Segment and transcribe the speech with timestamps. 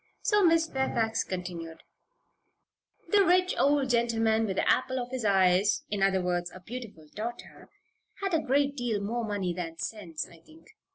[0.23, 1.83] So Miss Fairfax continued:
[3.09, 7.07] "This rich old gentleman with the apple in his eye in other words, a beautiful
[7.13, 7.69] daughter
[8.19, 10.69] had a great deal more money than sense, I think.